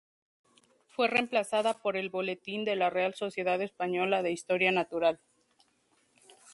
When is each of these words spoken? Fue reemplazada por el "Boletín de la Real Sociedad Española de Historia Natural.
Fue 0.87 1.07
reemplazada 1.07 1.75
por 1.77 1.95
el 1.95 2.09
"Boletín 2.09 2.65
de 2.65 2.75
la 2.75 2.89
Real 2.89 3.13
Sociedad 3.13 3.61
Española 3.61 4.23
de 4.23 4.31
Historia 4.31 4.71
Natural. 4.71 5.19